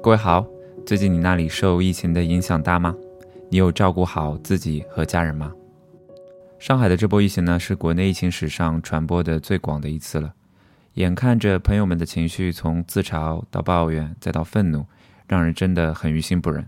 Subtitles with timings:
[0.00, 0.46] 各位好，
[0.86, 2.96] 最近你那里受疫情的影响大吗？
[3.50, 5.52] 你有照顾好自己和家人吗？
[6.58, 10.32] 上海的这波疫情呢，是国内疫情史上传播的最广的一次了。
[10.94, 14.86] 眼看着朋友们的情绪从自嘲到抱怨再到愤怒，
[15.26, 16.66] 让人真的很于心不忍。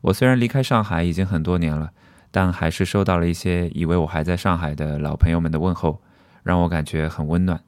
[0.00, 1.90] 我虽然离开上海已经很多年了，
[2.30, 6.00] 但还是收到了一些以为我还在上海的老朋友们的问候，
[6.42, 7.60] 让我感觉很温暖。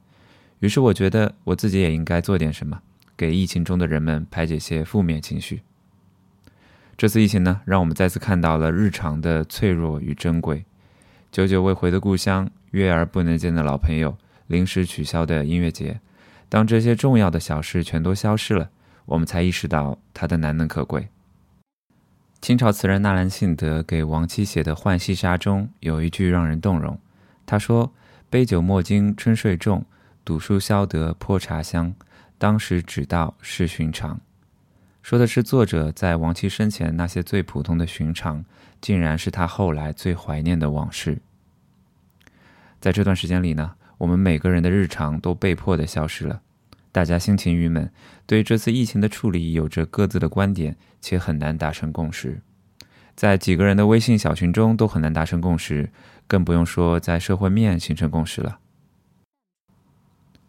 [0.61, 2.81] 于是我觉得我自己也应该做点什么。
[3.17, 5.61] 给疫情中的人们排解些负面情绪。
[6.97, 10.65] 这次疫情呢，让我们再次看到了日常的脆弱与珍贵。
[11.31, 16.01] 久久未回的故乡，约而不能见的老朋友，临时取消的音乐节，
[16.49, 18.71] 当这些重要的小事全都消失了，
[19.05, 21.09] 我们才意识到它的难能可贵。
[22.41, 26.99] 清朝词人纳兰性德给王妻写的《浣溪沙》中有一句让人动容，
[27.45, 27.93] 他说
[28.31, 29.85] ：“杯酒莫惊春睡重，
[30.25, 31.95] 赌书消得泼茶香。”
[32.39, 34.19] 当时只道是寻常，
[35.03, 38.43] 说的是作者在亡妻生前那些最普通的寻常，
[38.81, 41.19] 竟然是他后来最怀念的往事。
[42.81, 46.41] 在这段时间里呢，我们每个人的日常都被迫的消失了，
[46.93, 47.93] 大家心情郁闷，
[48.27, 52.41] 对这次疫情的处理有着各自的观点，且很难达成共识。
[53.15, 55.91] 在几个人的微信小群中都很难达成共识，
[56.27, 58.59] 更不用说在社会面形成共识了。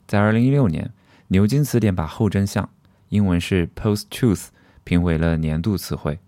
[0.08, 0.92] 在二零一六年。
[1.34, 2.70] 牛津词典把“后真相”
[3.08, 4.48] 英文是 “post-truth”
[4.84, 6.20] 评为了年度词汇。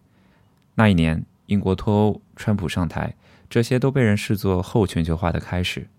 [0.75, 3.13] 那一年，英国脱欧，川普上台，
[3.49, 5.89] 这些都被人视作后全球化的开始。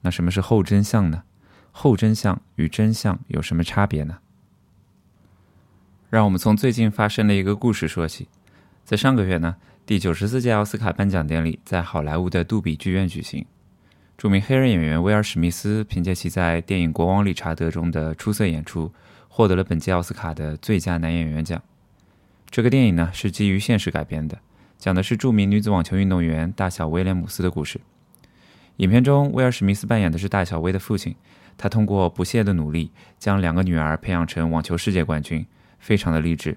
[0.00, 1.22] 那什么是后真相呢？
[1.80, 4.18] 后真相与真相有什么差别呢？
[6.10, 8.26] 让我们从最近发生的一个故事说起。
[8.84, 9.54] 在上个月呢，
[9.86, 13.46] 第九十四届奥斯卡颁奖典礼在好莱坞的杜比剧院举行。
[14.16, 18.92] 著名黑人演员威尔·史密斯凭借其在电影《国王理查德》中的出色演出，
[19.28, 21.62] 获得了本届奥斯卡的最佳男演员奖。
[22.50, 24.36] 这个电影呢是基于现实改编的，
[24.76, 27.80] 讲的是著名女子网球运动员大小威廉姆斯的故事。
[28.78, 31.14] 影片中，威尔·史密斯扮演的是大小威的父亲，
[31.58, 35.46] 他通过不懈的努力，将两个女儿培养成网球世界冠军，
[35.78, 36.56] 非常的励志。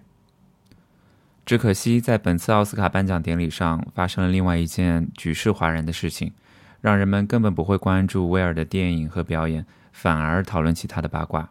[1.46, 6.32] 只可惜，在本次奥斯卡颁奖典礼上，发生了另外一件举世哗然的事情。
[6.80, 11.48] 让人们根本不会关注威尔的电影和表演，反而讨论起他的八卦。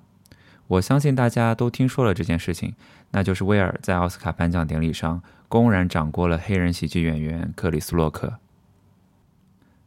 [0.66, 2.74] 我相信大家都听说了这件事情，
[3.12, 8.38] 那就是威尔在奥斯卡颁奖典礼上公然掌掴了黑人喜剧演员克里斯洛克。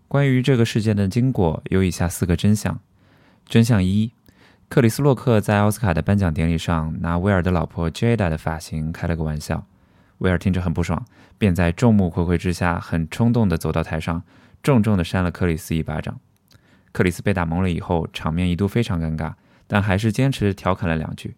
[0.07, 2.79] 关于这个事件的经过，有以下四个真相：
[3.45, 4.11] 真相一，
[4.69, 9.65] 克里斯洛克在奥斯卡的颁奖典礼上拿威尔的老婆 Jada 的发型开了个玩笑，
[10.19, 11.05] 威尔听着很不爽，
[11.37, 14.23] 便在众目睽睽之下很冲动地走到台上。
[14.63, 16.17] 重重地扇了克里斯一巴掌，
[16.93, 19.33] 克里斯被打蒙了以后，场面一度非常尴尬，
[19.67, 21.35] 但还是坚持调侃了两句。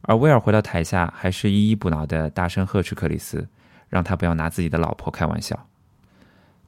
[0.00, 3.46] 而威尔回到台下，还是依依不挠地大声呵斥克里斯，
[3.90, 5.66] 让他不要拿自己的老婆开玩笑。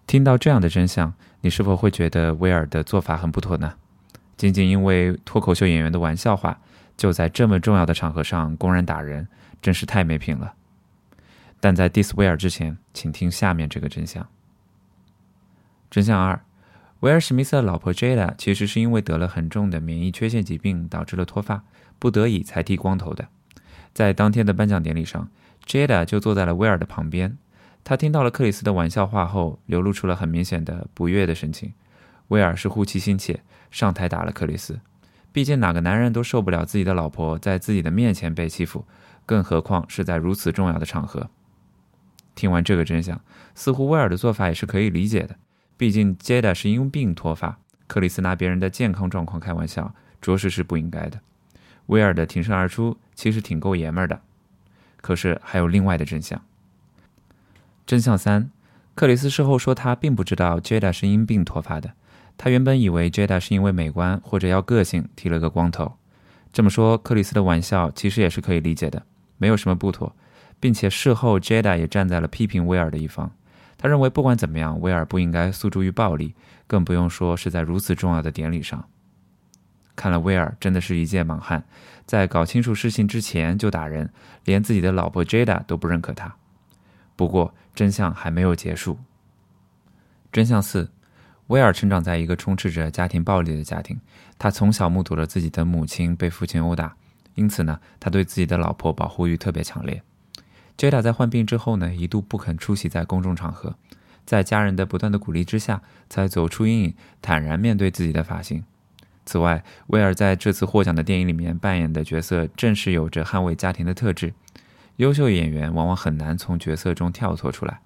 [0.07, 3.73] 听到这样的真相，你是否会觉得威尔的做法很不妥呢？
[4.37, 6.59] 仅仅因为脱口秀演员的玩笑话，
[6.97, 9.29] 就在这么重要的场合上公然打人，
[9.63, 10.55] 真是太没品了。
[11.61, 14.27] 但在 diss 威尔之前，请听下面这个真相。
[15.91, 16.45] 真相二：
[17.01, 21.63] 威尔·史密斯的老婆 Jada 其实是因为得了很重的免疫缺陷疾病，导致了脱发，
[21.99, 23.29] 不得已才剃光头的。
[23.93, 25.29] 在当天的颁奖典礼上
[25.67, 27.39] ，Jada 就坐在了威尔的旁边。
[27.85, 31.73] 他听到了克里斯的玩笑话后，流露出了很明显的不悦的神情。
[32.29, 34.81] 威尔是护妻心切，上台打了克里斯。
[35.33, 38.87] 毕竟哪个男人都受不了自己的老婆在自己的面前被欺负，
[39.27, 41.29] 更何况是在如此重要的场合。
[42.35, 43.21] 听完这个真相，
[43.55, 45.37] 似乎威尔的做法也是可以理解的。
[45.77, 51.21] 毕竟，Jada 是因病脱发，克里斯拿别人的健康状况开玩笑，着实是不应该的。
[51.87, 54.21] 威尔的挺身而出，其实挺够爷们儿的。
[55.01, 56.41] 可是还有另外的真相。
[57.85, 58.51] 真相三：
[58.95, 61.93] 克里斯事后说他并不知道 Jada 是因病脱发的，
[62.37, 65.93] 他原本以为 Jada 是因为美观或者要个性剃了个光头。
[66.53, 69.03] 这么说，克里斯的玩笑其实也是可以理解的，
[69.39, 70.15] 没有什么不妥，
[70.61, 73.31] 并且事后 Jada 也站在了批评威尔的一方。
[73.77, 76.35] 他认为，不管怎么样，威尔不应该诉诸于暴力，
[76.67, 78.83] 更不用说是在如此重要的典礼上。
[79.97, 81.63] 看来威尔真的是一介莽汉，
[82.07, 84.09] 在搞清楚事情之前就打人，
[84.45, 86.35] 连自己的老婆 Jada 都不认可他。
[87.15, 88.99] 不过，真相还没有结束。
[90.33, 90.91] 真相四：
[91.49, 94.01] 威尔成长在一个充斥着家庭暴力的家庭，
[94.39, 96.97] 他从小目睹了自己的母亲被父亲殴打，
[97.35, 100.03] 因此呢，他对自己的老婆保护欲特别强烈。
[100.77, 103.77] Jada 在患病之后呢，一度不肯出席在公众场合，
[104.25, 108.65] 在家人的不断的鼓励之下，才走出阴影，坦然面对自己的发型。
[109.27, 114.35] 此外，威尔在这次获奖的电影里面扮演的角色，正是有着捍卫家庭的特质。
[114.97, 117.81] 优秀演员往往很难从角色中跳脱出来。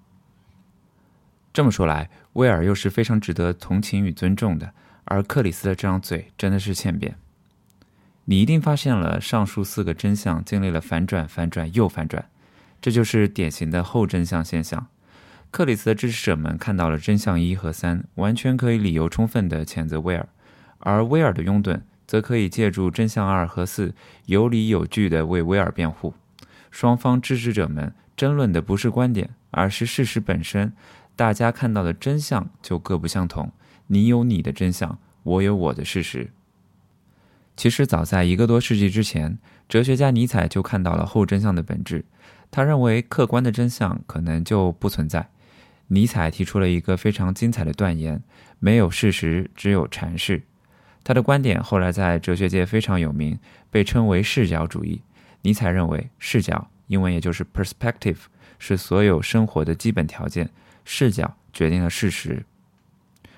[1.51, 4.73] 这么说来，威尔又是非常值得同情与尊重的，
[5.05, 7.15] 而克里斯的这张嘴真的是欠扁。
[8.25, 12.29] 你一定发现了，上述四个真相经历了反转、反转又反转，
[12.79, 14.87] 这就是典型的后真相现象。
[15.49, 20.29] 克里斯的支持者们看到了真相一和三，完全可以理由充分地谴责威尔。
[20.77, 23.95] 而威尔的拥趸则可以借助真相二和四，
[24.27, 26.13] 有理有据地为威尔辩护。
[26.69, 30.71] 双方支持者们争论的不是观点，而是事实本身。
[31.19, 33.51] 大家看到的真相就各不相同。
[33.87, 36.31] 你有你的真相，我有我的事实。
[37.57, 39.37] 其实早在一个多世纪之前，
[39.67, 42.05] 哲学家尼采就看到了后真相的本质。
[42.49, 45.29] 他认为客观的真相可能就不存在。
[45.87, 48.23] 尼采提出了一个非常精彩的断言：
[48.59, 50.43] 没有事实，只有阐释。
[51.03, 53.37] 他的观点后来在哲学界非常有名，
[53.69, 55.01] 被称为视角主义。
[55.41, 58.19] 尼采认为，视角英文也就是 perspective
[58.57, 60.49] 是所有生活的基本条件，
[60.91, 62.43] 视角决定了事实。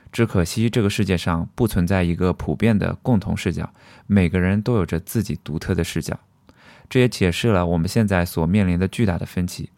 [0.09, 3.74] 只可惜这个世界上不存在一个普遍的共同视角，
[4.07, 6.18] 每个人都有着自己独特的视角。
[6.89, 9.69] 这也解释了我们现在所面临的巨大的分歧。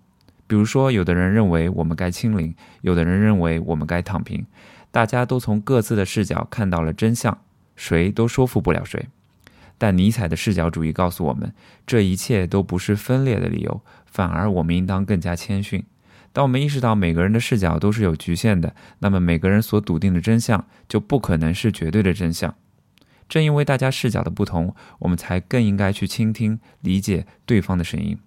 [0.45, 4.45] 比如说，有的人认为我们该清零，有的人认为我们该躺平，
[4.91, 7.35] 大家都从各自的视角看到了真相。
[7.75, 9.07] 谁都说服不了谁，
[9.79, 11.51] 但尼采的视角主义告诉我们，
[11.87, 15.83] 这一切都不是分裂的理由，反而我们应当更加谦逊。
[16.33, 22.53] 当我们意识到每个人的视角都是有局限的，那么每个人所笃定的真相就不可能是绝对的真相。
[23.29, 28.17] 正因为大家视角的不同，我们才更应该去倾听、理解对方的声音。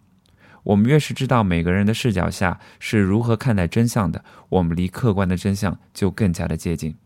[0.62, 6.96] 我们越是知道每个人的视角下是如何看待真相的，我们离客观的真相就更加的接近。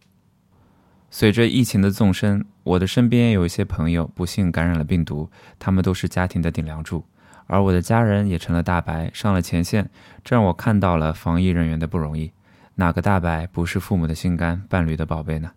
[1.10, 7.04] 随着疫情的纵深，我的身边有一些朋友不幸感染了病毒，他们都是家庭的顶梁柱，
[7.50, 9.90] 而我的家人也成了大白，上了前线，
[10.22, 12.30] 这让我看到了防疫人员的不容易。
[12.76, 15.50] 哪个大白不是父母的心肝、伴侣的宝贝呢？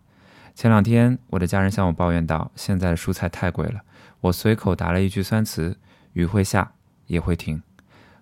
[0.56, 3.80] 前两天，我的家人向我抱怨道：“现在的蔬菜太贵了。”
[4.22, 5.78] 我随口答了一句酸词
[6.14, 6.72] ：“雨会下，
[7.06, 7.62] 也会停。”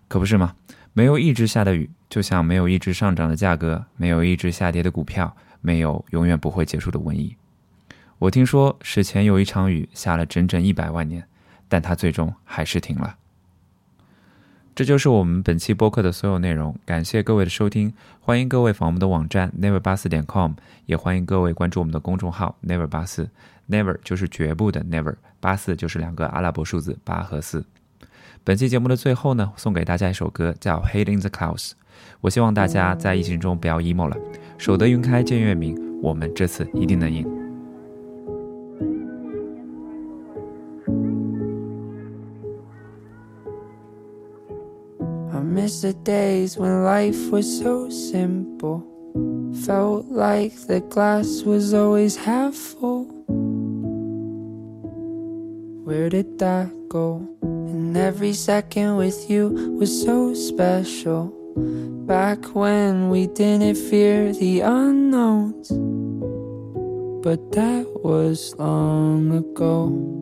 [0.07, 0.55] 可不是吗？
[0.93, 5.35] 没有一直下的雨，就像没有一直上涨的价格，没有一直下跌的股票。
[5.63, 7.37] 没有永远不会结束的瘟疫。
[8.19, 11.25] 我听说史前有一场雨下了整整一百万年，
[11.69, 13.17] 但它最终还是停了。
[14.75, 20.53] 这就是我们本期播客的所有内容，感谢各位的收听，欢迎各位访问我们的网站 never 八四点 com，
[20.87, 23.29] 也欢迎各位关注我们的公众号 never 八四
[23.69, 27.63] ，never 就是绝不的 never，八四就是两个阿拉伯数字八和四。
[28.43, 31.69] 本期节目的最后呢，送给大家一首歌，叫《Hating the Clouds》。
[32.23, 34.17] 我希望大家在疫情中不要 emo 了，
[34.57, 37.42] 守得云开见月明，我们这次一定能赢。
[45.83, 48.87] the days when life was so simple.
[49.67, 53.05] Felt like the glass was always half full.
[55.83, 57.27] Where did that go?
[57.43, 61.35] And every second with you was so special.
[62.07, 65.69] Back when we didn't fear the unknowns.
[67.27, 70.22] But that was long ago.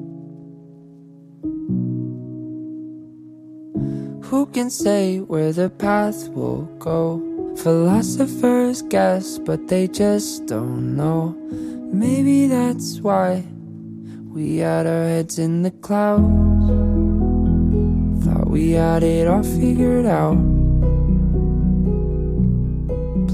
[4.31, 7.21] Who can say where the path will go?
[7.57, 11.35] Philosophers guess, but they just don't know.
[11.93, 13.43] Maybe that's why
[14.33, 16.23] we had our heads in the clouds.
[18.25, 20.39] Thought we had it all figured out.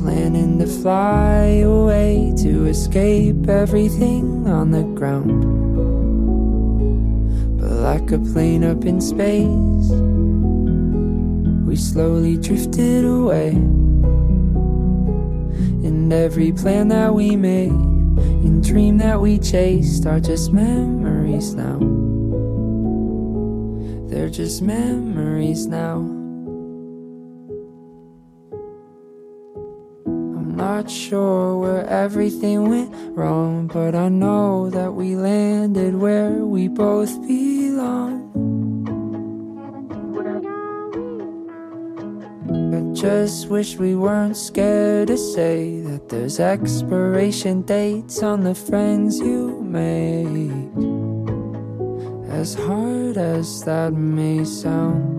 [0.01, 5.45] Planning to fly away to escape everything on the ground.
[7.61, 9.93] But like a plane up in space,
[11.67, 13.49] we slowly drifted away.
[15.87, 21.79] And every plan that we made and dream that we chased are just memories now.
[24.09, 25.97] They're just memories now.
[30.07, 36.69] I'm not sure where everything went wrong, but I know that we landed where we
[36.69, 38.26] both belong.
[42.95, 49.61] Just wish we weren't scared to say that there's expiration dates on the friends you
[49.63, 50.71] made.
[52.31, 55.17] As hard as that may sound,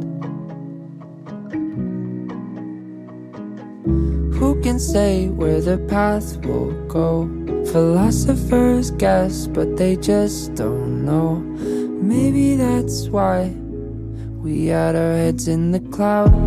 [4.40, 7.28] Who can say where the path will go?
[7.72, 11.38] Philosophers guess, but they just don't know.
[12.02, 13.50] Maybe that's why
[14.44, 16.47] we had our heads in the clouds.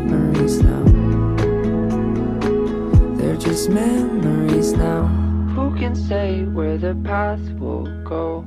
[3.61, 5.05] just memories now.
[5.53, 8.43] Who can say where the path will go?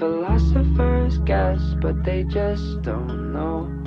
[0.00, 3.77] Philosophers guess, but they just don't know.